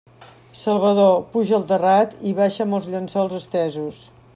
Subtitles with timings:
[0.61, 4.07] Salvador, puja al terrat i baixa'm els llençols estesos!